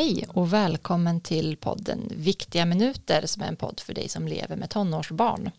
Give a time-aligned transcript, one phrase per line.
[0.00, 4.56] Hej och välkommen till podden Viktiga minuter som är en podd för dig som lever
[4.56, 5.50] med tonårsbarn.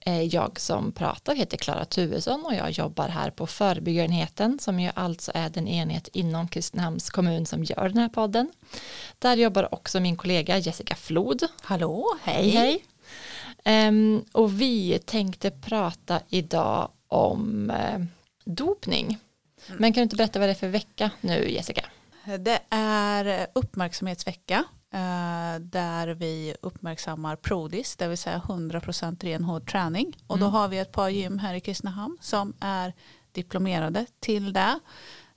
[0.00, 4.90] Eh, jag som pratar heter Klara Tuvesson och jag jobbar här på förebyggarenheten som ju
[4.94, 8.50] alltså är den enhet inom Kristinehamns kommun som gör den här podden.
[9.18, 11.42] Där jobbar också min kollega Jessica Flod.
[11.62, 12.84] Hallå, hej hej.
[13.88, 18.04] Um, och vi tänkte prata idag om uh,
[18.44, 19.06] dopning.
[19.66, 19.78] Mm.
[19.78, 21.84] Men kan du inte berätta vad det är för vecka nu Jessica?
[22.26, 30.16] Det är uppmärksamhetsvecka eh, där vi uppmärksammar Prodis, det vill säga 100% renhård träning.
[30.26, 30.54] Och då mm.
[30.54, 32.92] har vi ett par gym här i Kristinehamn som är
[33.32, 34.78] diplomerade till det.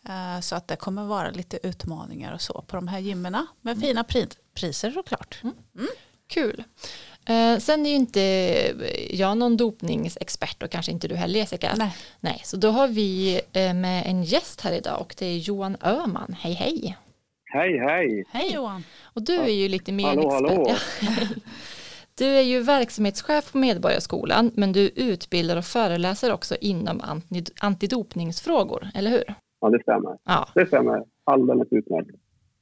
[0.07, 3.71] Eh, så att det kommer vara lite utmaningar och så på de här gymmen med
[3.71, 3.81] mm.
[3.81, 4.05] fina
[4.53, 5.39] priser såklart.
[5.43, 5.55] Mm.
[5.75, 5.89] Mm.
[6.27, 6.63] Kul.
[7.29, 8.21] Eh, sen är ju inte
[9.09, 11.71] jag någon dopningsexpert och kanske inte du heller Jessica.
[11.77, 11.95] Nej.
[12.19, 15.77] Nej, så då har vi eh, med en gäst här idag och det är Johan
[15.81, 16.35] Öhman.
[16.39, 16.97] Hej hej!
[17.45, 18.23] Hej hej!
[18.29, 18.83] Hej Johan!
[19.03, 21.09] Och du är ju lite mer hallå, expert.
[21.09, 21.27] Hallå.
[22.17, 27.21] Du är ju verksamhetschef på Medborgarskolan men du utbildar och föreläser också inom
[27.59, 29.23] antidopningsfrågor, eller hur?
[29.61, 30.17] Ja, det stämmer.
[30.23, 30.47] Ja.
[30.55, 31.03] Det stämmer.
[31.23, 32.09] Alldeles utmärkt.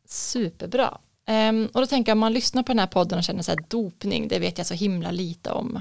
[0.05, 0.97] Superbra.
[1.27, 3.51] Um, och då tänker jag om man lyssnar på den här podden och känner så
[3.51, 5.79] här dopning, det vet jag så himla lite om.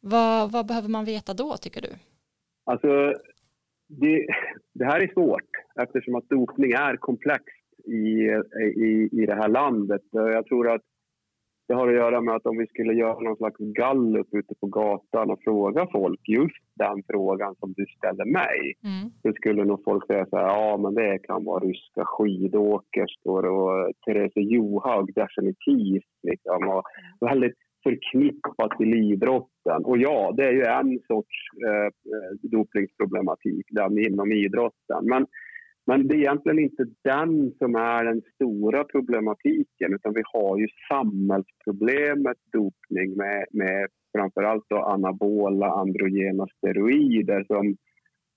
[0.00, 1.92] Vad, vad behöver man veta då tycker du?
[2.64, 2.88] Alltså,
[3.88, 4.26] det,
[4.74, 5.50] det här är svårt
[5.82, 8.08] eftersom att dopning är komplext i,
[8.86, 10.02] i, i det här landet.
[10.10, 10.82] Jag tror att
[11.68, 14.66] det har att göra med att om vi skulle göra någon slags gallup ute på
[14.66, 18.74] gatan och fråga folk just den frågan som du ställer mig.
[18.84, 19.34] Mm.
[19.34, 24.32] Skulle nog folk säga så här, ja men det kan vara ryska skidåkerskor och Therese
[24.36, 26.12] Johaug definitivt.
[26.22, 26.82] Liksom, och
[27.20, 29.84] väldigt förknippat till idrotten.
[29.84, 31.88] Och ja, det är ju en sorts eh,
[32.50, 35.02] dopningsproblematik den inom idrotten.
[35.02, 35.26] Men
[35.86, 40.66] men det är egentligen inte den som är den stora problematiken utan vi har ju
[40.88, 47.76] samhällsproblemet dopning med, med framförallt då anabola androgena steroider som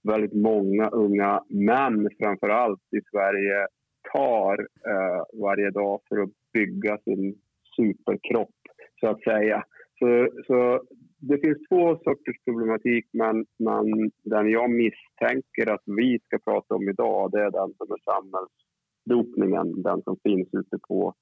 [0.03, 3.67] väldigt många unga män framförallt i Sverige
[4.13, 7.35] tar eh, varje dag för att bygga sin
[7.75, 8.55] superkropp,
[8.99, 9.63] så att säga.
[9.99, 10.81] Så, så
[11.19, 16.90] det finns två sorters problematik, men, men den jag misstänker att vi ska prata om
[16.90, 21.13] idag det är den som är samhällsdopningen, den som finns ute på,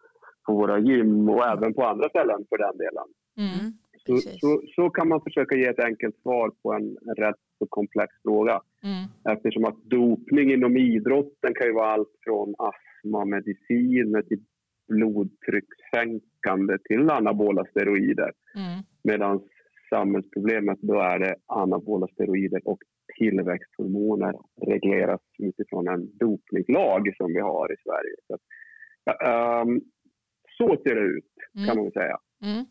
[0.46, 3.08] på våra gym och även på andra ställen för den delen.
[3.38, 3.74] Mm,
[4.06, 8.14] så, så, så, kan man försöka ge ett enkelt svar på en rätt så komplex
[8.24, 8.62] fråga.
[8.84, 9.36] Mm.
[9.36, 14.40] Eftersom att dopning inom idrotten kan ju vara allt från astmamediciner till
[14.88, 18.32] blodtryckssänkande till anabola steroider.
[18.56, 18.84] Mm.
[19.04, 19.42] Medan
[19.90, 22.80] samhällsproblemet då är det anabola steroider och
[23.18, 24.34] tillväxthormoner
[24.66, 28.16] regleras utifrån en dopningslag som vi har i Sverige.
[28.28, 28.34] Så,
[29.62, 29.82] um,
[30.58, 31.84] så ser det ut kan mm.
[31.84, 32.18] man säga.
[32.44, 32.66] Mm.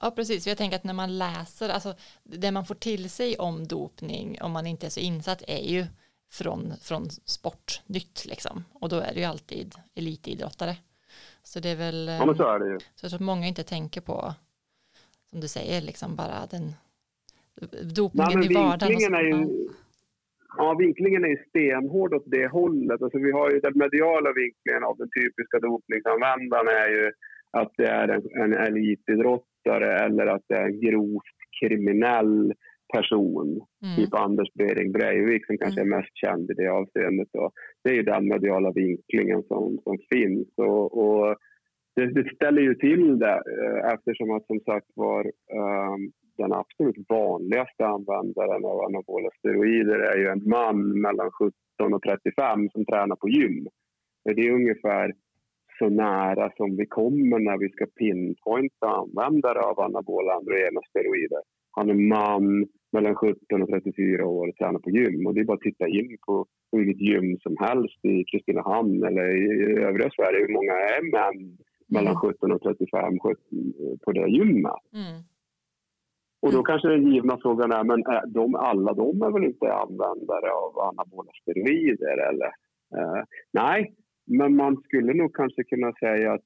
[0.00, 0.46] Ja, precis.
[0.46, 4.52] Jag tänker att när man läser, alltså det man får till sig om dopning, om
[4.52, 5.84] man inte är så insatt, är ju
[6.30, 8.64] från, från Sportnytt liksom.
[8.72, 10.76] Och då är det ju alltid elitidrottare.
[11.42, 12.08] Så det är väl...
[12.08, 12.78] Ja, men så är det ju.
[12.78, 14.34] Så jag tror att många inte tänker på
[15.30, 16.66] som du säger, liksom bara den
[17.94, 19.14] dopningen Nej, i vardagen.
[19.14, 19.68] Är ju,
[20.56, 23.02] ja, vinklingen är ju stenhård åt det hållet.
[23.02, 27.12] Alltså, vi har ju den mediala vinklingen av den typiska dopningsanvändaren är ju
[27.50, 32.52] att det är en, en elitidrottare eller att det är en grovt kriminell
[32.94, 33.96] person, mm.
[33.96, 35.92] typ Anders Bering Breivik som kanske mm.
[35.92, 37.28] är mest känd i det avseendet.
[37.32, 37.52] Och
[37.84, 40.48] det är ju den mediala vinklingen som, som finns.
[40.56, 41.36] Och, och
[41.98, 46.96] det, det, ställer ju till det eh, eftersom att som sagt var um, den absolut
[47.08, 53.16] vanligaste användaren av anabola steroider är ju en man mellan 17 och 35 som tränar
[53.16, 53.66] på gym.
[54.24, 55.12] Det är ungefär
[55.78, 61.42] så nära som vi kommer när vi ska pinpointa användare av anabola androgena steroider.
[61.70, 65.26] Han är man mellan 17 och 34 år och tränar på gym.
[65.26, 69.26] Och det är bara att titta in på vilket gym som helst i Kristinehamn eller
[69.36, 71.58] i övriga Sverige hur många är män
[71.88, 73.18] mellan 17 och 35
[74.04, 74.72] på det gymmet.
[74.94, 75.22] Mm.
[76.42, 79.72] Och då kanske den givna frågan är, men är de, alla de är väl inte
[79.72, 82.52] användare av anabola steroider eller?
[82.96, 83.94] Eh, nej,
[84.26, 86.44] men man skulle nog kanske kunna säga att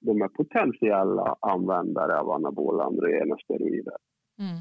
[0.00, 3.96] de är potentiella användare av anabola androgena steroider.
[4.38, 4.58] Mm.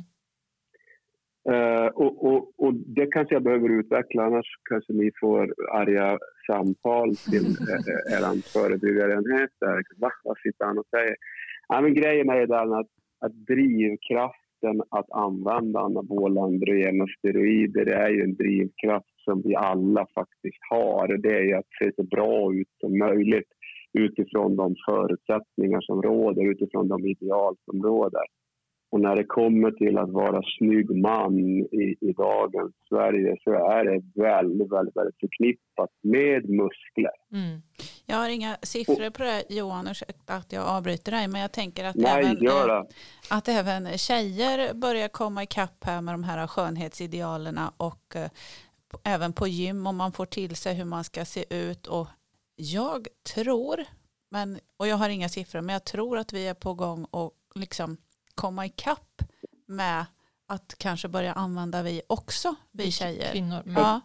[1.49, 6.17] Uh, och, och, och, det kanske jag behöver utveckla, annars kanske ni får arga
[6.51, 9.51] samtal till uh, er förebyggarenhet.
[9.97, 10.11] Va?
[10.23, 11.15] Vad sitter han och säger?
[11.67, 18.21] Ja, men grejen är den att, att drivkraften att använda anabola androgena steroider är ju
[18.23, 21.17] en drivkraft som vi alla faktiskt har.
[21.17, 23.51] Det är ju att se så bra ut som möjligt
[23.93, 28.25] utifrån de förutsättningar som råder, utifrån de ideal som råder.
[28.89, 33.85] Och när det kommer till att vara snygg man i, i dagens Sverige så är
[33.85, 37.17] det väldigt, väldigt, väldigt förknippat med muskler.
[37.31, 37.61] Mm.
[38.05, 41.85] Jag har inga siffror på det Johan, ursäkta att jag avbryter dig, men jag tänker
[41.85, 42.85] att, Nej, även, det.
[43.29, 48.29] att även tjejer börjar komma ikapp här med de här skönhetsidealerna och eh,
[49.03, 52.07] även på gym om man får till sig hur man ska se ut och
[52.55, 53.83] jag tror,
[54.31, 57.31] men, och jag har inga siffror, men jag tror att vi är på gång och
[57.55, 57.97] liksom
[58.43, 59.13] komma ikapp
[59.67, 60.05] med
[60.47, 63.31] att kanske börja använda vi också, vi tjejer.
[63.31, 63.61] Kvinnor.
[63.65, 63.73] Mm.
[63.75, 64.01] Ja.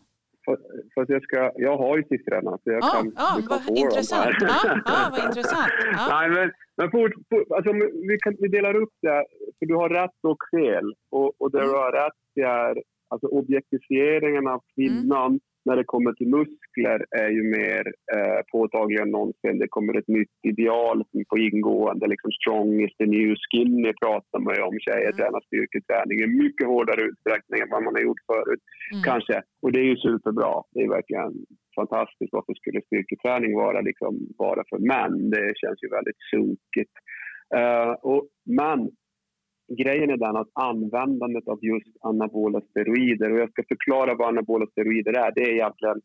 [0.95, 4.37] Fast jag, ska, jag har ju siffrorna så jag ja, kan, kan vad intressant.
[4.41, 5.73] Ja, ja, vad intressant.
[5.93, 6.07] Ja.
[6.11, 7.73] Nej, men, men fort, fort, alltså,
[8.09, 9.25] vi, kan, vi delar upp det,
[9.59, 10.95] för du har rätt och fel.
[11.11, 11.71] Och, och det mm.
[11.71, 17.31] du har rätt är alltså objektifieringen av kvinnan mm när det kommer till muskler är
[17.37, 17.85] ju mer
[18.17, 19.59] eh, påtaglig än någonsin.
[19.59, 22.07] Det kommer ett nytt ideal på ingående.
[22.07, 24.77] Liksom strong is the new skinny pratar man ju om.
[24.81, 25.17] Tjejer mm.
[25.19, 28.63] tränar styrketräning i mycket hårdare utsträckning än vad man har gjort förut.
[28.93, 29.03] Mm.
[29.09, 29.37] Kanske.
[29.63, 30.55] Och det är ju superbra.
[30.73, 31.33] Det är verkligen
[31.81, 32.33] fantastiskt.
[32.37, 35.31] Varför skulle styrketräning vara liksom bara för män?
[35.31, 36.95] Det känns ju väldigt sunkigt.
[37.59, 38.23] Uh, och,
[38.61, 38.79] men
[39.69, 44.67] grejen är den att användandet av just anabola steroider, och jag ska förklara vad anabola
[44.67, 46.01] steroider är, det är egentligen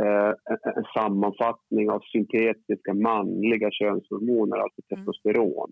[0.00, 0.32] eh,
[0.76, 5.06] en sammanfattning av syntetiska manliga könshormoner, alltså mm.
[5.06, 5.70] testosteron.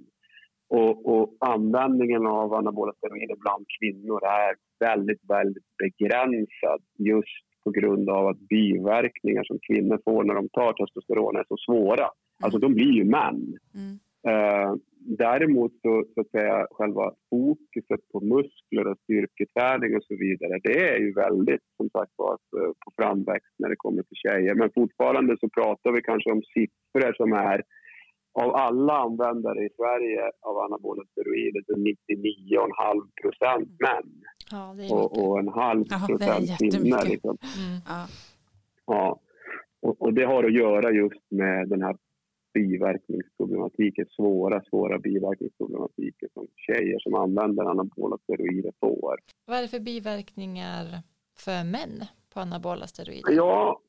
[0.71, 8.11] Och, och, användningen av anabola steroider bland kvinnor är väldigt, väldigt begränsad just på grund
[8.11, 12.09] av att biverkningar som kvinnor får när de tar testosteron är så svåra.
[12.43, 13.57] Alltså de blir ju män.
[13.75, 13.99] Mm.
[14.29, 14.77] Uh,
[15.17, 20.89] däremot så, så att säga, själva fokuset på muskler och styrketräning och så vidare, det
[20.89, 24.55] är ju väldigt som sagt var eh, på framväxt när det kommer till tjejer.
[24.55, 27.63] Men fortfarande så pratar vi kanske om siffror som är
[28.33, 34.11] av alla användare i Sverige av anabola steroider så 99,5 procent män.
[34.51, 37.09] Ja, och, och, en halv procent kvinnor.
[37.09, 37.37] Liksom.
[37.59, 37.79] Mm.
[37.87, 38.07] Ja.
[38.87, 39.21] ja.
[39.81, 41.97] Och, och, det har att göra just med den här
[42.55, 49.17] biverkningsproblematiken, svåra, svåra biverkningsproblematiken som tjejer som använder anabola steroider får.
[49.47, 50.85] Vad är det för biverkningar
[51.39, 52.05] för män
[52.35, 53.33] på anabola steroider?
[53.33, 53.81] Ja,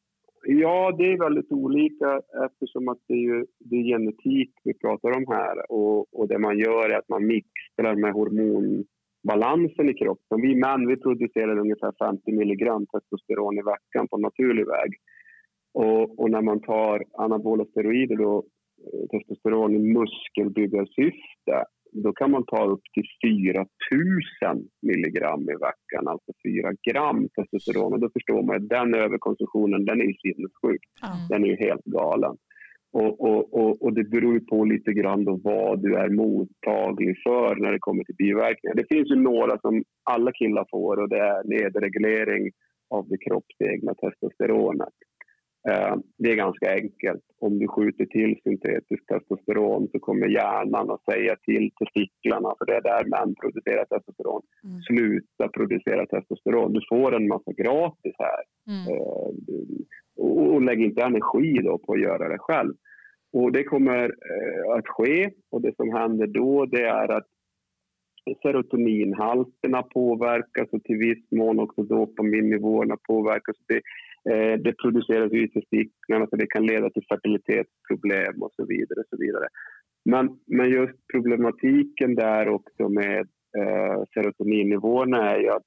[0.44, 5.12] ja det är väldigt olika eftersom att det är, ju, det är genetik vi pratar
[5.18, 10.42] om här och, och det man gör är att man mixtrar med hormonbalansen i kroppen.
[10.42, 14.92] Vi män vi producerar ungefär 50 milligram testosteron i veckan på naturlig väg.
[15.84, 18.44] Och, och, när man tar anabola steroider, då,
[18.86, 21.56] eh, testosteron i muskelbyggarsyfte,
[21.92, 23.08] då kan man ta upp till
[23.54, 23.66] 4
[24.42, 27.94] 000 milligram i veckan, alltså 4 gram testosteron.
[27.94, 30.84] Och då förstår man att den överkonsumtionen den är ju sinnessjuk.
[31.08, 31.18] Mm.
[31.30, 32.36] Den är ju helt galen.
[32.92, 37.56] Och, och, och, och, det beror på lite grann då vad du är mottaglig för
[37.56, 38.76] när det kommer till biverkningar.
[38.76, 42.52] Det finns ju några som alla killar får och det är nedreglering
[42.90, 44.98] av det kroppsegna testosteronet.
[45.68, 47.24] Eh, det är ganska enkelt.
[47.40, 52.76] Om du skjuter till syntetiskt testosteron så kommer hjärnan att säga till testiklarna, för det
[52.76, 54.82] är där män producerar testosteron, mm.
[54.82, 56.74] sluta producera testosteron.
[56.74, 58.44] Du får en massa gratis här.
[58.68, 58.86] Mm.
[58.94, 59.32] Eh,
[60.18, 62.74] och lägg inte energi då på att göra det själv.
[63.34, 67.28] Och det kommer eh, att ske och det som händer då det är att
[68.42, 73.56] serotoninhalterna påverkas och till viss mån också dopaminnivåerna påverkas.
[73.68, 73.82] Det,
[74.26, 79.00] Eh, det produceras i testiklarna så det kan leda till fertilitetsproblem och så vidare.
[79.00, 79.48] Och så vidare.
[80.06, 85.64] Men, men just problematiken där också med eh, serotoninnivåerna är ju att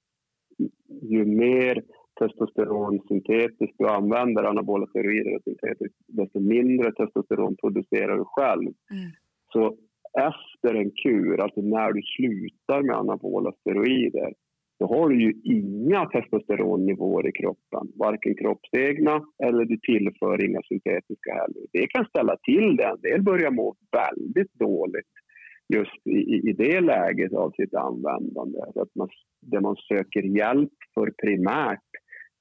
[1.02, 1.82] ju mer
[2.20, 8.62] testosteron syntetiskt du använder anabola steroider och syntetiskt, desto mindre testosteron producerar du själv.
[8.62, 9.10] Mm.
[9.52, 9.76] Så
[10.18, 14.32] efter en kur, alltså när du slutar med anabola steroider,
[14.80, 17.92] då har du ju inga testosteronnivåer i kroppen.
[17.94, 21.62] Varken kroppsegna eller du tillför inga syntetiska heller.
[21.72, 22.84] Det kan ställa till det.
[22.84, 25.12] En del börjar må väldigt dåligt
[25.74, 28.58] just i, i det läget av sitt användande.
[28.74, 29.08] Så att man,
[29.40, 31.92] det man söker hjälp för primärt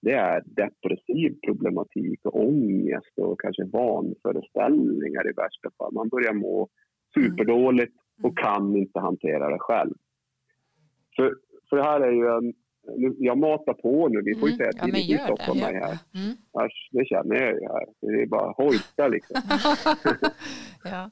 [0.02, 5.94] det är depressiv problematik och ångest och kanske vanföreställningar i värsta fall.
[5.94, 6.68] Man börjar må
[7.14, 9.94] superdåligt och kan inte hantera det själv.
[11.16, 11.36] För
[11.72, 12.54] för det här är ju en...
[13.18, 14.92] Jag matar på nu, vi får ju säga mm.
[14.92, 15.98] till ja, stoppa mig här.
[16.16, 16.36] Mm.
[16.54, 17.86] Asch, det känner jag ju här.
[18.02, 19.42] Det är bara hojta liksom.
[20.84, 21.10] ja.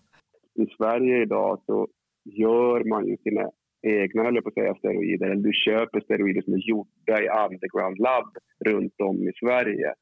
[0.63, 1.87] I Sverige idag så
[2.23, 3.51] gör man ju sina
[3.81, 5.25] egna, eller på att säga, steroider.
[5.25, 9.93] Eller du köper steroider som är gjorda i underground lab runt om i Sverige.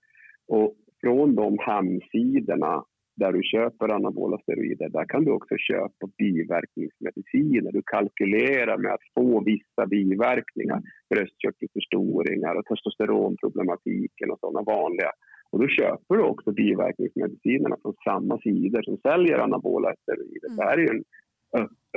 [0.47, 2.83] Och från de hemsidorna
[3.17, 7.71] där du köper anabola steroider, där kan du också köpa biverkningsmediciner.
[7.71, 15.12] Du kalkylerar med att få vissa biverkningar, bröstkörtelförstoringar och testosteronproblematiken och sådana vanliga.
[15.51, 20.47] Och då köper du också biverkningsmedicinerna från samma sidor som säljer anabola steroider.
[20.47, 20.57] Mm.
[20.57, 21.03] Det här är en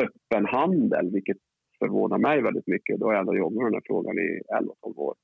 [0.05, 1.39] öppen handel, vilket
[1.79, 3.01] förvånar mig väldigt mycket.
[3.01, 4.41] Då har jag ändå jobbat med den här frågan i
[4.87, 5.15] 11-12 år.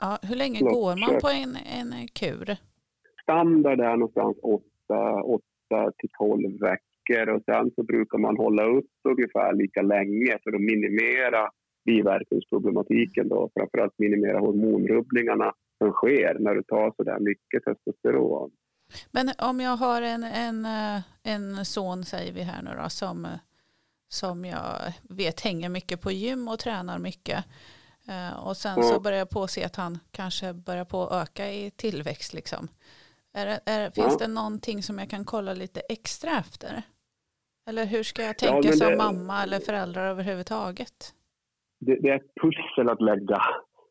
[0.00, 2.56] Ja, hur länge går man på en, en kur?
[3.22, 4.36] Standard är någonstans
[4.88, 10.54] 8 till 12 veckor och sen så brukar man hålla upp ungefär lika länge för
[10.54, 11.50] att minimera
[11.84, 18.50] biverkningsproblematiken då, framförallt minimera hormonrubbningarna som sker när du tar så där mycket testosteron.
[19.10, 20.66] Men om jag har en, en,
[21.22, 23.26] en son, säger vi här nu då, som,
[24.08, 27.44] som jag vet hänger mycket på gym och tränar mycket.
[28.08, 31.22] Eh, och sen så börjar jag på att se att han kanske börjar på att
[31.22, 32.34] öka i tillväxt.
[32.34, 32.68] Liksom.
[33.34, 34.26] Är, är, finns ja.
[34.26, 36.82] det någonting som jag kan kolla lite extra efter?
[37.68, 40.96] Eller hur ska jag tänka ja, som det, mamma eller föräldrar överhuvudtaget?
[41.80, 43.40] Det, det är ett pussel att lägga.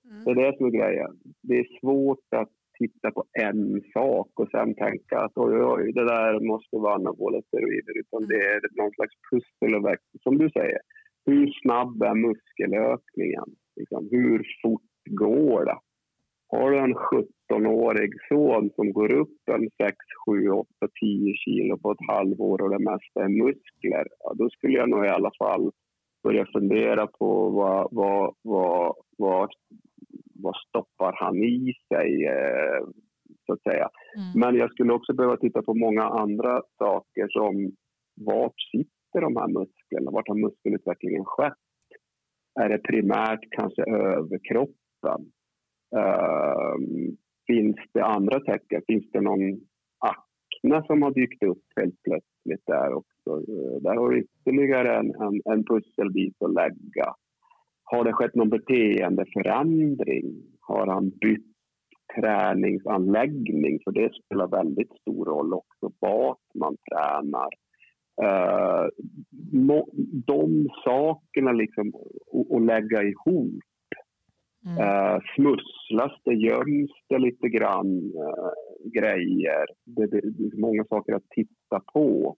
[0.10, 0.24] Mm.
[0.26, 1.12] Det är det som är grejen.
[1.42, 6.06] Det är svårt att titta på en sak och sen tänka att oj, oj, det
[6.06, 7.98] där måste vara anabola steroider.
[8.00, 8.30] Utan mm.
[8.30, 10.06] det är någon slags pussel och växt.
[10.24, 10.80] Som du säger,
[11.26, 13.50] hur snabb är muskelökningen?
[13.76, 15.78] Liksom, hur fort går det?
[16.56, 20.68] Har du en 17-årig son som går upp en 6, 7, 8,
[21.02, 25.06] 10 kilo på ett halvår och det mesta är muskler, ja, då skulle jag nog
[25.06, 25.72] i alla fall
[26.24, 29.50] börja fundera på vad, vad, vad, vad,
[30.36, 32.88] vad stoppar han i sig, eh,
[33.46, 33.90] så att säga.
[34.18, 34.32] Mm.
[34.36, 37.72] Men jag skulle också behöva titta på många andra saker som
[38.16, 40.12] vart sitter de här musklerna?
[40.12, 41.54] Vart har muskelutvecklingen skett?
[42.62, 45.32] Är det primärt kanske överkroppen?
[45.96, 46.76] Uh,
[47.48, 48.82] finns det andra tecken?
[48.88, 49.60] Finns det någon
[50.00, 53.52] akne som har dykt upp helt plötsligt där också?
[53.52, 57.14] Uh, där har du ytterligare en, en, en pusselbit att lägga.
[57.84, 60.26] Har det skett någon beteendeförändring?
[60.60, 61.54] Har han bytt
[62.16, 63.80] träningsanläggning?
[63.84, 67.50] För det spelar väldigt stor roll också vart man tränar.
[68.24, 68.88] Uh,
[70.26, 71.94] de sakerna liksom
[72.56, 73.64] att lägga ihop
[74.66, 74.78] Mm.
[74.78, 78.52] Uh, smusslas det, göms det lite grann uh,
[78.94, 79.66] grejer.
[79.86, 82.36] Det, det, det, är många saker att titta på.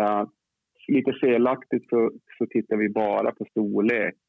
[0.00, 0.24] Uh,
[0.88, 4.20] lite felaktigt så, så tittar vi bara på storlek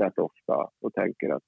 [0.00, 1.42] rätt ofta och tänker att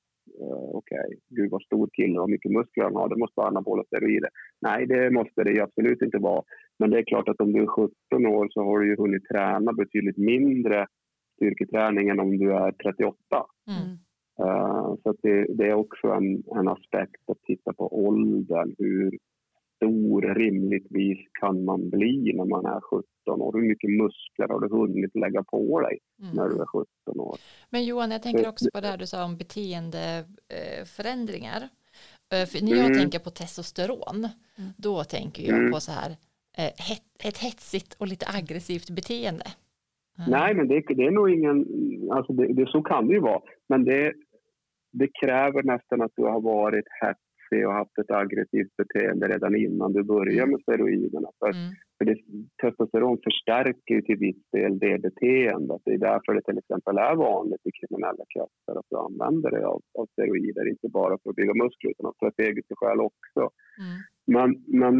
[0.72, 3.84] okej, okay, gud vad stor kille och mycket muskler han har, det måste vara anabola
[3.84, 4.30] steroider.
[4.60, 6.42] Nej, det måste det absolut inte vara.
[6.78, 9.28] Men det är klart att om du är 17 år så har du ju hunnit
[9.32, 10.86] träna betydligt mindre
[11.36, 13.16] styrketräning än om du är 38.
[13.68, 13.98] Mm.
[14.40, 18.74] Uh, så det, det, är också en, en aspekt att titta på åldern.
[18.78, 19.18] Hur
[19.76, 23.52] stor rimligtvis kan man bli när man är 17 år?
[23.52, 26.36] Hur mycket muskler har du hunnit lägga på dig mm.
[26.36, 26.86] när du är 17
[27.20, 27.36] år?
[27.70, 31.68] Men Johan, jag tänker också på det här du sa om beteendeförändringar.
[32.32, 32.98] Eh, för när jag mm.
[32.98, 34.28] tänker på testosteron,
[34.58, 34.70] mm.
[34.76, 35.72] då tänker jag mm.
[35.72, 36.16] på så här
[37.24, 39.44] ett hetsigt och lite aggressivt beteende.
[40.28, 41.66] Nej, men det, det, är nog ingen...
[42.10, 43.40] Alltså det, det, så kan det ju vara.
[43.68, 44.12] Men det,
[44.98, 49.92] det kräver nästan att du har varit hetsig och haft ett aggressivt beteende redan innan
[49.92, 51.28] du börjar med steroiderna.
[51.38, 51.72] För, mm.
[51.98, 52.16] för det,
[52.62, 55.80] testosteron förstärker ju till viss del det beteendet.
[55.84, 59.64] Det är därför det till exempel är vanligt i kriminella kretsar att du använder dig
[59.64, 60.68] av, av steroider.
[60.68, 63.42] Inte bara för att bygga muskler utan av strategiska skäl också.
[63.82, 63.96] Mm.
[64.34, 64.48] Men,
[64.82, 64.94] men,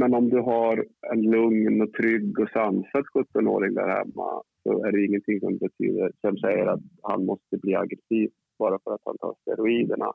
[0.00, 4.92] men om du har en lugn och trygg och sansad 17-åring där hemma så är
[4.92, 9.18] det ingenting som, betyder, som säger att han måste bli aggressiv bara för att han
[9.18, 10.12] tar steroiderna.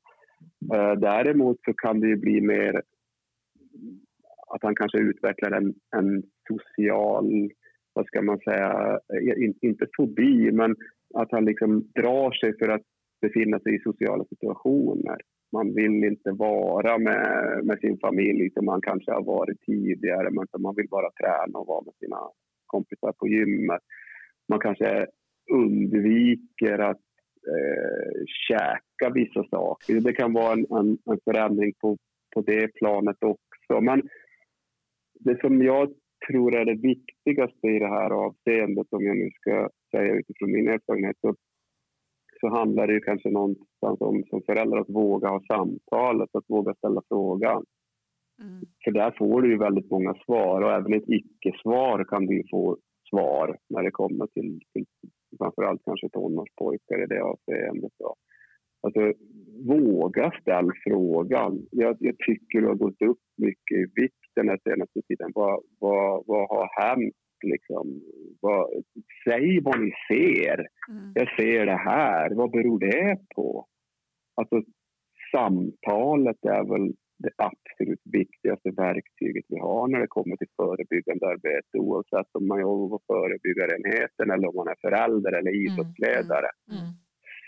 [0.73, 2.81] Eh, däremot så kan det ju bli mer
[4.47, 7.49] att han kanske utvecklar en, en social,
[7.93, 10.75] vad ska man säga, eh, in, inte fobi, men
[11.13, 12.81] att han liksom drar sig för att
[13.21, 15.17] befinna sig i sociala situationer.
[15.51, 20.47] Man vill inte vara med, med sin familj som man kanske har varit tidigare, men
[20.59, 22.17] man vill bara träna och vara med sina
[22.65, 23.81] kompisar på gymmet.
[24.49, 25.07] Man kanske
[25.51, 27.01] undviker att
[27.47, 30.01] eh, käka vissa saker.
[30.01, 31.97] Det kan vara en, en, en förändring på,
[32.35, 33.81] på det planet också.
[33.81, 34.01] Men
[35.19, 35.93] det som jag
[36.27, 40.67] tror är det viktigaste i det här avseendet, om jag nu ska säga utifrån min
[40.67, 41.35] erfarenhet, så,
[42.39, 46.73] så handlar det ju kanske någonstans om som förälder att våga ha samtalet, att våga
[46.73, 47.63] ställa frågan.
[48.41, 48.61] Mm.
[48.83, 52.77] För där får du ju väldigt många svar och även ett icke-svar kan du få
[53.09, 54.85] svar när det kommer till, till
[55.37, 57.91] framförallt kanske tonårspojkar i det avseendet.
[58.83, 59.13] Alltså,
[59.65, 61.67] våga ställa frågan.
[61.71, 65.31] Jag, jag tycker du har gått upp mycket i vikt den senaste tiden.
[65.35, 67.15] Vad, vad, vad har hänt?
[67.43, 68.01] Liksom?
[68.41, 68.69] Vad,
[69.27, 70.57] säg vad ni ser.
[70.89, 71.11] Mm.
[71.15, 72.35] Jag ser det här.
[72.35, 73.65] Vad beror det på?
[74.35, 74.61] Alltså,
[75.31, 81.73] samtalet är väl det absolut viktigaste verktyget vi har när det kommer till förebyggande arbete
[81.77, 86.49] oavsett om man jobbar på förebyggarenheten eller om man är förälder eller mm, idrottsledare.
[86.71, 86.81] Mm.
[86.81, 86.91] Mm.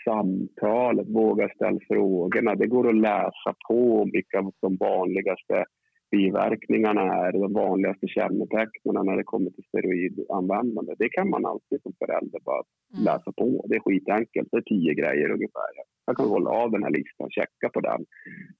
[0.08, 2.54] Samtalet, våga ställa frågorna.
[2.54, 5.64] Det går att läsa på om vilka de vanligaste
[6.10, 10.94] biverkningarna är, de vanligaste kännetecknen när det kommer till steroidanvändande.
[10.98, 13.04] Det kan man alltid som förälder bara mm.
[13.04, 13.64] läsa på.
[13.68, 14.48] Det är skitenkelt.
[14.50, 15.70] Det är tio grejer ungefär.
[16.06, 18.00] Jag kan hålla av den här listan, checka på den.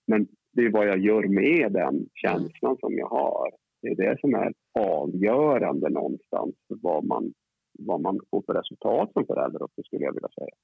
[0.06, 3.50] Men det är vad jag gör med den känslan som jag har.
[3.82, 7.32] Det är det som är avgörande någonstans för vad man,
[7.78, 10.54] vad man får för resultat som förälder också skulle jag vilja säga.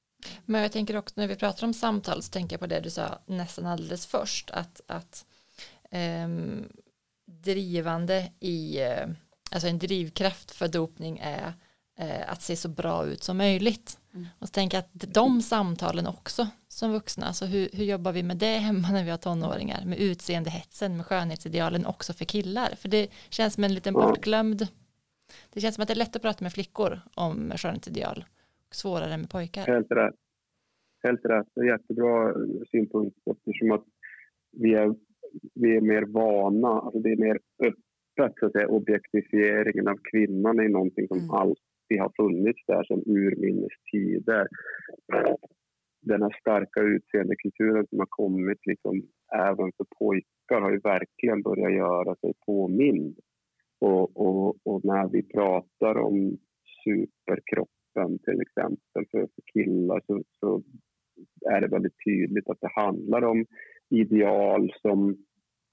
[0.47, 2.91] Men jag tänker också när vi pratar om samtal så tänker jag på det du
[2.91, 5.27] sa nästan alldeles först att, att
[6.27, 6.65] um,
[7.45, 9.09] drivande i, eh,
[9.55, 11.53] alltså en drivkraft för dopning är
[12.01, 13.99] uh, att se så bra ut som möjligt.
[14.15, 14.27] Mm.
[14.39, 18.57] Och jag att de samtalen också som vuxna, alltså hur, hur jobbar vi med det
[18.59, 23.55] hemma när vi har tonåringar, med utseendehetsen, med skönhetsidealen också för killar, för det känns
[23.55, 24.69] som en liten bortglömd,
[25.53, 28.25] det känns som att det är lätt att prata med flickor om skönhetsideal,
[28.69, 29.67] och svårare med pojkar.
[29.67, 30.15] Helt rätt.
[31.03, 32.35] Helt rätt, det är jättebra
[32.71, 33.85] synpunkt eftersom att
[34.53, 34.95] vi är,
[35.55, 40.59] vi är mer vana, alltså det är mer öppet så att säga, objektifieringen av kvinnan
[40.59, 41.31] är någonting som mm.
[41.31, 44.49] alltid har funnits där sedan urminnes tider
[46.03, 49.03] den här starka utseendekulturen som har kommit liksom,
[49.35, 53.19] även för pojkar har ju verkligen börjat göra sig påmind.
[53.81, 56.39] Och, och, och när vi pratar om
[56.85, 60.63] superkroppen till exempel för, för killar så, så,
[61.51, 63.47] är det väldigt tydligt att det handlar om
[63.91, 65.17] ideal som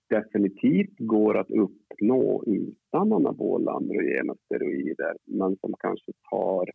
[0.09, 6.69] definitivt går att uppnå utan anabola androgena steroider men som kanske tar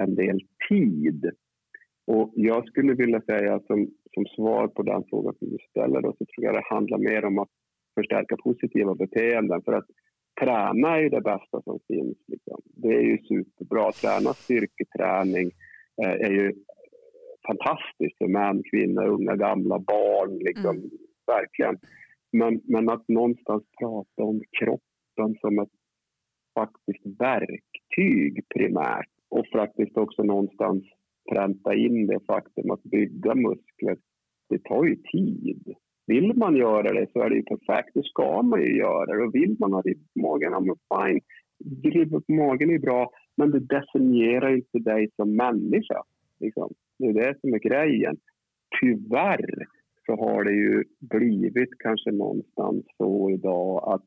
[0.00, 1.32] en del tid
[2.06, 6.12] och jag skulle vilja säga som, som svar på den frågan som du ställer då,
[6.18, 7.48] så tror jag det handlar mer om att
[7.94, 9.62] förstärka positiva beteenden.
[9.62, 9.86] För att
[10.40, 12.18] träna är ju det bästa som finns.
[12.26, 12.60] Liksom.
[12.64, 13.92] Det är ju superbra.
[13.92, 15.50] Träna styrketräning
[16.02, 16.52] eh, är ju
[17.46, 20.38] fantastiskt för män, kvinnor, unga, gamla, barn.
[20.38, 20.76] Liksom.
[20.76, 20.90] Mm.
[21.26, 21.78] Verkligen.
[22.38, 25.76] Men, men att någonstans prata om kroppen som ett
[26.54, 30.84] faktiskt verktyg primärt och faktiskt också någonstans
[31.32, 33.96] pränta in det faktum att bygga muskler,
[34.48, 35.74] det tar ju tid.
[36.06, 39.24] Vill man göra det så är det ju perfekt, det ska man ju göra det.
[39.24, 41.20] Och vill man ha ribb på magen, ja men fine.
[41.92, 46.02] Ribba på magen är bra, men det definierar inte dig som människa.
[46.40, 46.72] Liksom.
[46.98, 48.16] Det är det som är grejen.
[48.80, 49.66] Tyvärr
[50.06, 54.04] så har det ju blivit kanske någonstans så idag att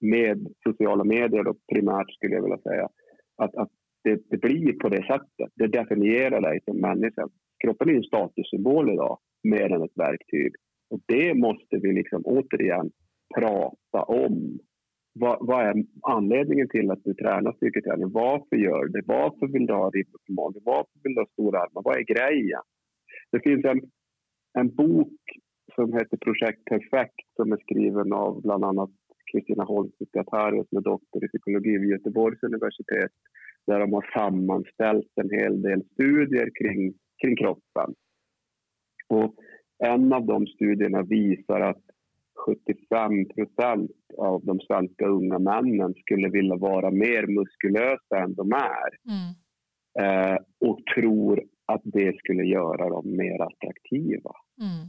[0.00, 2.88] med sociala medier då primärt skulle jag vilja säga
[3.36, 3.70] att, att
[4.04, 5.50] det, det, blir på det sättet.
[5.54, 7.28] Det definierar dig som människa.
[7.64, 10.52] Kroppen är en statussymbol idag, mer än ett verktyg.
[10.90, 12.90] Och det måste vi liksom återigen
[13.34, 14.58] prata om.
[15.14, 18.12] Vad, vad är anledningen till att du tränar styrketräning?
[18.12, 19.02] Varför gör du det?
[19.06, 20.62] Varför vill du ha ribbor på magen?
[20.64, 21.82] Varför vill du ha stora armar?
[21.84, 22.62] Vad är grejen?
[23.32, 23.80] Det finns en,
[24.58, 25.18] en bok
[25.74, 28.90] som heter Projekt Perfekt som är skriven av bland annat
[29.32, 33.10] Kristina Holmqvist som är doktor i psykologi vid Göteborgs universitet
[33.66, 37.94] där de har sammanställt en hel del studier kring, kring kroppen.
[39.08, 39.34] Och
[39.84, 41.82] en av de studierna visar att
[42.46, 48.90] 75 procent av de svenska unga männen skulle vilja vara mer muskulösa än de är.
[49.12, 49.32] Mm.
[50.00, 54.32] Eh, och tror att det skulle göra dem mer attraktiva.
[54.60, 54.88] Mm.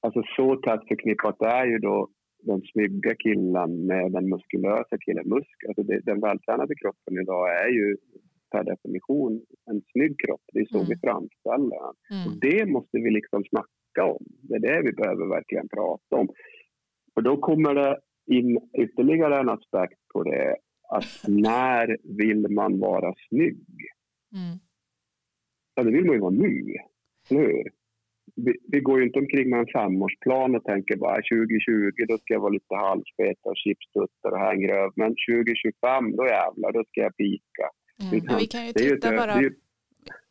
[0.00, 2.08] Alltså så tätt förknippat är ju då
[2.42, 5.28] den snygga killen med den muskulösa killen.
[5.28, 7.96] Musk, alltså det, den vältränade kroppen idag är ju
[8.50, 10.44] per definition en snygg kropp.
[10.52, 10.88] Det är så mm.
[10.88, 11.94] vi framställer den.
[12.16, 12.26] Mm.
[12.26, 14.24] Och det måste vi liksom snacka om.
[14.40, 16.28] Det är det vi behöver verkligen prata om.
[17.14, 20.56] Och då kommer det in ytterligare en aspekt på det.
[20.88, 23.66] Att när vill man vara snygg?
[24.32, 24.58] Mm.
[25.78, 26.76] Ja, det vill man ju vara nu.
[27.30, 27.70] Eller hur?
[28.36, 32.34] vi, vi, går ju inte omkring med en femårsplan och tänker bara 2020 då ska
[32.34, 34.90] jag vara lite halvfet och chipstuttar och hängröv.
[34.96, 37.66] Men 2025 då jävlar, då ska jag pika.
[38.02, 38.24] Mm.
[38.26, 39.54] Men vi kan ju titta bara, ju...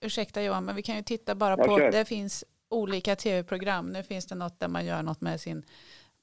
[0.05, 3.85] ursäkta Johan, men vi kan ju titta bara på, ja, det finns olika tv-program.
[3.89, 5.63] Nu finns det något där man gör något med sin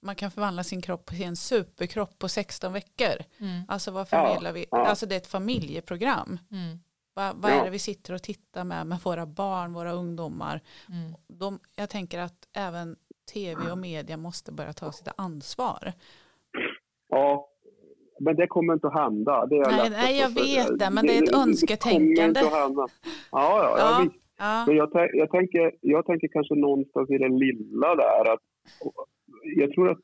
[0.04, 3.16] man kan förvandla sin kropp till en superkropp på 16 veckor.
[3.40, 3.62] Mm.
[3.68, 4.66] Alltså vad förmedlar ja, vi?
[4.70, 4.86] Ja.
[4.86, 6.38] Alltså det är ett familjeprogram.
[6.50, 6.78] Mm.
[7.14, 7.54] Vad, vad ja.
[7.54, 10.60] är det vi sitter och tittar med med våra barn, våra ungdomar?
[10.88, 11.12] Mm.
[11.26, 12.96] De, jag tänker att även
[13.32, 15.92] tv och media måste börja ta sitt ansvar.
[17.08, 17.48] Ja,
[18.20, 19.46] men det kommer inte att hända.
[19.46, 22.40] Det nej, nej, jag vet det, men det är ett önsketänkande.
[22.40, 22.86] Det kommer inte att hända.
[23.32, 24.64] Ja, ja, ja, ja, ja.
[24.66, 28.40] Men jag, jag, tänker, jag tänker kanske någonstans i det lilla där att
[29.56, 29.98] jag tror att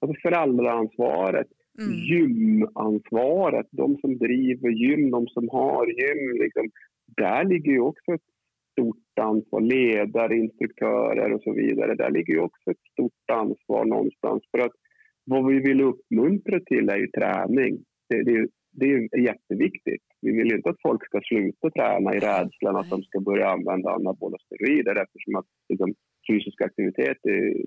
[0.00, 1.46] alltså föräldraansvaret,
[1.78, 1.92] mm.
[2.10, 6.70] gymansvaret, de som driver gym, de som har gym, liksom,
[7.16, 8.28] där ligger ju också ett
[8.72, 9.60] stort ansvar.
[9.60, 11.94] Ledare, instruktörer och så vidare.
[11.94, 14.42] Där ligger ju också ett stort ansvar någonstans.
[14.50, 14.72] För att
[15.24, 17.84] vad vi vill uppmuntra till är ju träning.
[18.08, 20.02] Det, det, det är jätteviktigt.
[20.20, 23.90] Vi vill inte att folk ska sluta träna i rädslan att de ska börja använda
[23.90, 25.94] anabola steroider eftersom att liksom,
[26.30, 27.18] fysisk aktivitet,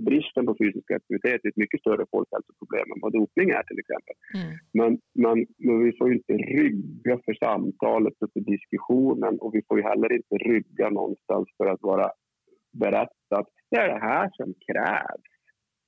[0.08, 4.16] bristen på fysisk aktivitet är ett mycket större folkhälsoproblem än vad dopning är till exempel.
[4.38, 4.52] Mm.
[4.80, 4.92] Men,
[5.24, 10.12] men, men, vi får inte rygga för samtalet och för diskussionen och vi får heller
[10.20, 12.08] inte rygga någonstans för att vara
[12.84, 15.32] berätta att det är det här som krävs.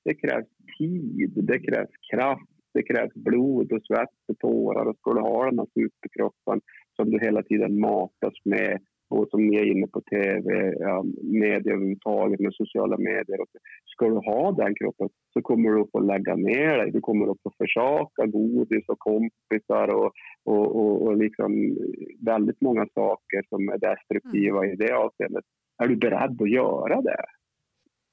[0.06, 5.14] Det krävs tid, det krävs kraft, det krävs blod och svett och tårar och ska
[5.14, 6.62] du ha den här superkroppen
[6.96, 11.74] som du hela tiden matas med och som ni är inne på tv, ja, media
[11.74, 13.40] överhuvudtaget med sociala medier.
[13.86, 16.92] Ska du ha den kroppen så kommer du att få lägga ner dig.
[16.92, 20.12] Du kommer att få försaka godis och kompisar och,
[20.44, 21.78] och, och, och liksom
[22.26, 24.74] väldigt många saker som är destruktiva mm.
[24.74, 25.46] i det avseendet.
[25.84, 27.26] Är du beredd att göra det?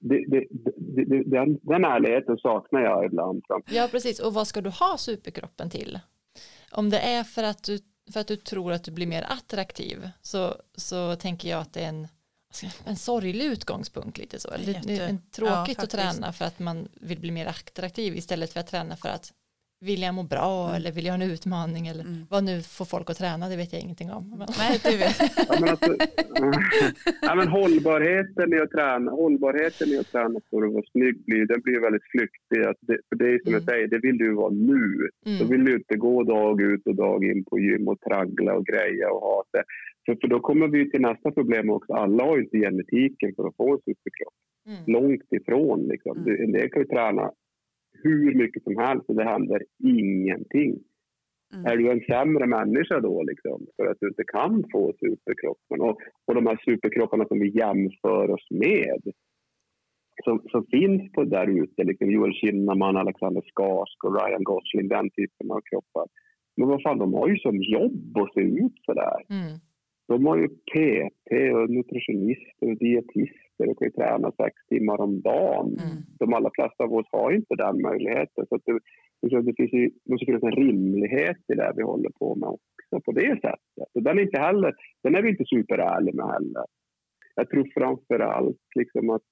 [0.01, 3.43] Det, det, det, den, den ärligheten saknar jag ibland.
[3.71, 4.21] Ja, precis.
[4.21, 5.99] Och vad ska du ha superkroppen till?
[6.73, 7.79] Om det är för att du
[8.13, 11.81] för att du tror att du blir mer attraktiv så, så tänker jag att det
[11.81, 12.09] är en,
[12.85, 14.49] en sorglig utgångspunkt lite så.
[14.49, 18.61] Är en tråkigt ja, att träna för att man vill bli mer attraktiv istället för
[18.61, 19.33] att träna för att
[19.89, 20.77] vill jag må bra mm.
[20.77, 22.21] eller vill jag ha en utmaning eller mm.
[22.31, 24.25] vad nu får folk att träna det vet jag ingenting om.
[24.39, 24.49] Men.
[24.63, 25.19] Nej, du vet.
[25.49, 25.93] ja, men alltså,
[27.29, 31.47] ja, men hållbarheten i att träna, hållbarheten i att träna för att vara snygg blir,
[31.53, 32.61] den blir väldigt flyktig.
[32.71, 33.59] Att det, för det är som mm.
[33.59, 34.85] jag säger, det vill du vara nu.
[35.27, 35.39] Mm.
[35.41, 38.67] Då vill du inte gå dag ut och dag in på gym och traggla och
[38.67, 39.65] greja och ha det.
[40.07, 41.93] För, för då kommer vi till nästa problem också.
[41.93, 44.37] Alla har ju inte genetiken för att få en superkropp.
[44.67, 44.83] Mm.
[44.87, 45.81] Långt ifrån.
[45.93, 46.19] Liksom.
[46.19, 46.43] Mm.
[46.45, 47.31] En del kan ju träna
[48.03, 50.79] hur mycket som helst och det händer ingenting.
[51.55, 51.67] Mm.
[51.67, 55.81] Är du en sämre människa då liksom, för att du inte kan få superkroppen?
[55.81, 59.03] Och, och de här superkropparna som vi jämför oss med
[60.25, 65.51] som, som finns på där ute, liksom Joel Kinnaman, Alexander Skarsgård, Ryan Gosling, den typen
[65.51, 66.07] av kroppar.
[66.57, 69.19] Men vad fan, de har ju som jobb att se ut så där.
[69.31, 69.55] Mm.
[70.09, 75.21] De har ju PT och nutritionister och dietister och kan ju träna sex timmar om
[75.21, 75.67] dagen.
[75.67, 76.03] Mm.
[76.19, 78.47] De allra flesta av oss har inte den möjligheten.
[78.49, 82.49] Så det, det finns ju, måste finnas en rimlighet i det vi håller på med
[82.49, 83.89] också på det sättet.
[83.95, 86.65] Och den, är inte heller, den är vi inte superärliga med heller.
[87.35, 89.23] Jag tror framför allt liksom att,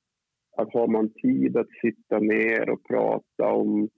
[0.56, 3.88] att har man tid att sitta ner och prata om,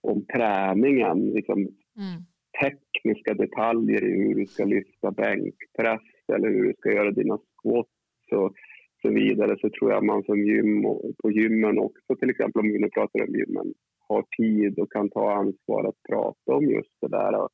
[0.00, 2.22] om träningen, liksom, mm
[2.60, 8.32] tekniska detaljer i hur du ska lyfta bänkpress eller hur du ska göra dina squats
[8.32, 8.52] och
[9.02, 12.72] så vidare så tror jag man som gym och på gymmen också till exempel om
[12.72, 13.74] vi nu pratar om gymmen
[14.08, 17.48] har tid och kan ta ansvar att prata om just det där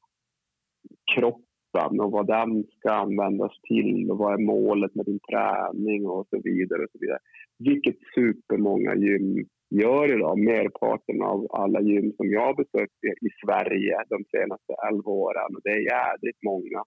[1.15, 6.27] kroppen och vad den ska användas till och vad är målet med din träning och
[6.31, 6.83] så vidare.
[6.83, 7.19] Och så vidare.
[7.59, 10.39] Vilket supermånga gym gör idag.
[10.39, 15.61] Merparten av alla gym som jag har besökt i Sverige de senaste 11 åren, och
[15.65, 16.85] det är jädrigt många,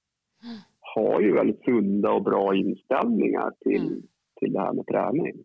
[0.96, 4.02] har ju väldigt sunda och bra inställningar till, mm.
[4.40, 5.36] Till det här med träning.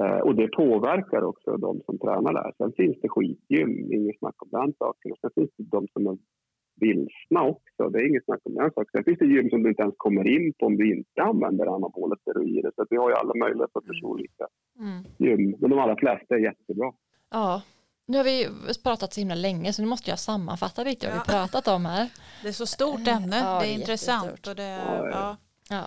[0.00, 2.52] Uh, och det påverkar också de som tränar där.
[2.58, 5.12] Sen finns det skitgym, inget snack om den saken.
[5.20, 6.16] Sen finns det de som är
[6.80, 7.90] vilsna också.
[7.90, 8.90] Det är inget snack om den saken.
[8.92, 11.66] Sen finns det gym som du inte ens kommer in på om du inte använder
[11.66, 12.72] anabola steroider.
[12.76, 14.10] Så vi har ju alla möjliga sorters mm.
[14.10, 14.46] olika
[14.78, 15.04] mm.
[15.18, 15.56] gym.
[15.60, 16.92] Men de allra flesta är jättebra.
[17.30, 17.62] Ja,
[18.06, 18.46] nu har vi
[18.84, 21.22] pratat så himla länge så nu måste jag sammanfatta lite vad ja.
[21.26, 22.08] vi pratat om här.
[22.42, 24.46] Det är så stort ämne, ja, det är intressant.
[24.46, 25.36] Och det, ja, ja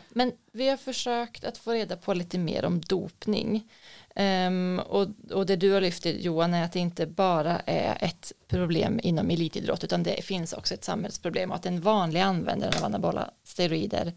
[0.09, 3.69] men vi har försökt att få reda på lite mer om dopning.
[4.15, 8.31] Um, och, och det du har lyft Johan är att det inte bara är ett
[8.47, 12.85] problem inom elitidrott utan det finns också ett samhällsproblem och att en vanlig användare av
[12.85, 14.07] anabola steroider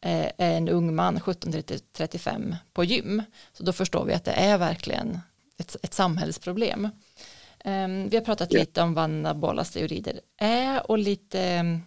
[0.00, 3.22] eh, är en ung man 17-35 på gym.
[3.52, 5.20] Så då förstår vi att det är verkligen
[5.58, 6.88] ett, ett samhällsproblem.
[7.66, 8.60] Um, vi har pratat yeah.
[8.60, 11.80] lite om vad anabola steroider är och lite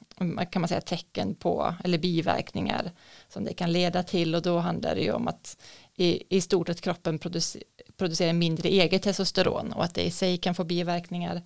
[0.51, 2.91] kan man säga tecken på eller biverkningar
[3.27, 5.57] som det kan leda till och då handlar det ju om att
[5.95, 7.63] i, i stort att kroppen producer,
[7.97, 11.41] producerar mindre eget testosteron och att det i sig kan få biverkningar.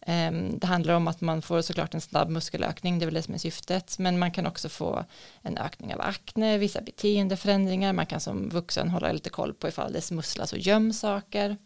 [0.00, 3.22] Ehm, det handlar om att man får såklart en snabb muskelökning, det är väl det
[3.22, 5.04] som är syftet, men man kan också få
[5.42, 9.92] en ökning av akne, vissa beteendeförändringar, man kan som vuxen hålla lite koll på ifall
[9.92, 11.56] det smusslas och göms saker.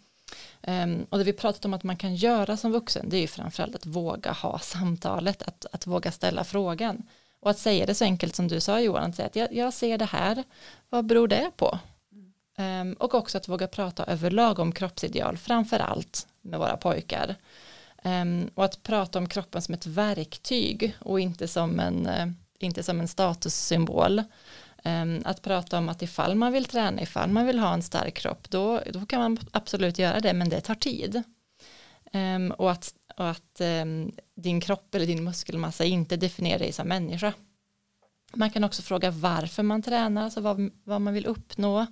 [0.66, 3.26] Um, och det vi pratat om att man kan göra som vuxen det är ju
[3.26, 7.02] framförallt att våga ha samtalet, att, att våga ställa frågan.
[7.40, 9.72] Och att säga det så enkelt som du sa Johan, att säga att jag, jag
[9.72, 10.44] ser det här,
[10.88, 11.78] vad beror det på?
[12.58, 17.36] Um, och också att våga prata överlag om kroppsideal, framförallt med våra pojkar.
[18.04, 22.82] Um, och att prata om kroppen som ett verktyg och inte som en, uh, inte
[22.82, 24.22] som en statussymbol.
[24.82, 28.14] Ehm, att prata om att ifall man vill träna, ifall man vill ha en stark
[28.14, 31.22] kropp, då, då kan man absolut göra det, men det tar tid.
[32.12, 36.88] Ehm, och att, och att ehm, din kropp eller din muskelmassa inte definierar dig som
[36.88, 37.32] människa.
[38.34, 41.86] Man kan också fråga varför man tränar, alltså vad, vad man vill uppnå,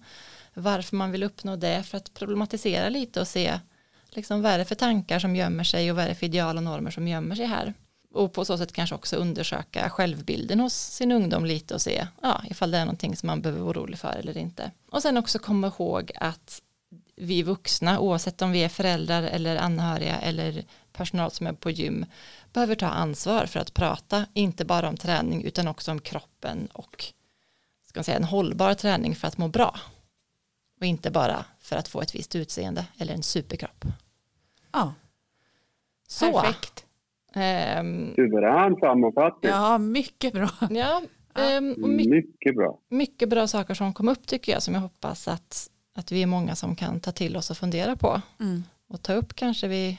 [0.54, 3.60] varför man vill uppnå det, för att problematisera lite och se
[4.08, 6.56] liksom, vad är det för tankar som gömmer sig och vad är det för ideal
[6.56, 7.74] och normer som gömmer sig här
[8.12, 12.42] och på så sätt kanske också undersöka självbilden hos sin ungdom lite och se ja,
[12.50, 14.70] ifall det är någonting som man behöver vara orolig för eller inte.
[14.90, 16.62] Och sen också komma ihåg att
[17.16, 22.06] vi vuxna, oavsett om vi är föräldrar eller anhöriga eller personal som är på gym,
[22.52, 27.04] behöver ta ansvar för att prata, inte bara om träning utan också om kroppen och
[27.86, 29.80] ska man säga, en hållbar träning för att må bra.
[30.80, 33.84] Och inte bara för att få ett visst utseende eller en superkropp.
[34.72, 34.94] Ja,
[36.08, 36.40] Så.
[36.40, 36.79] perfekt.
[37.34, 39.50] Ehm, Suverän sammanfattning.
[39.52, 40.50] Ja, mycket bra.
[40.70, 41.02] ja,
[41.34, 42.78] ehm, och mycket, Mycket bra.
[42.88, 46.26] mycket bra saker som kom upp tycker jag som jag hoppas att, att vi är
[46.26, 48.62] många som kan ta till oss och fundera på Mm.
[48.88, 49.96] och ta upp kanske vid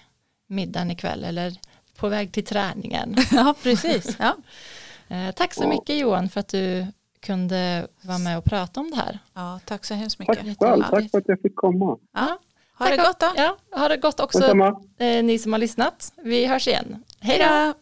[0.48, 1.54] middagen ikväll eller
[1.98, 3.16] på väg till träningen.
[3.32, 4.16] Ja, precis.
[4.20, 4.36] Ja.
[5.08, 6.86] Eh, tack så mycket Johan för att du
[7.20, 9.20] kunde vara med och prata om det här.
[9.34, 10.58] ja, tack så hemskt Tack mycket.
[10.60, 10.84] själv.
[10.90, 11.98] Tack för att jag fick komma.
[12.14, 12.40] Ja.
[12.82, 13.28] Ha Tack det gott då.
[13.36, 16.14] Ja, ha det gott också eh, ni som har lyssnat.
[16.24, 17.04] Vi hörs igen.
[17.20, 17.74] Hej då.